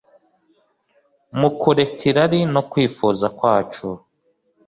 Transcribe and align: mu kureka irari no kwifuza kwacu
mu 1.39 1.49
kureka 1.59 2.01
irari 2.09 2.39
no 2.53 2.61
kwifuza 2.69 3.25
kwacu 3.37 3.87